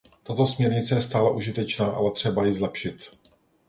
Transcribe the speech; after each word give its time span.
Tato 0.23 0.47
směrnice 0.47 0.95
je 0.95 1.01
stále 1.01 1.31
užitečná, 1.35 1.87
ale 1.91 2.11
třeba 2.11 2.45
ji 2.45 2.53
zlepšit. 2.53 3.11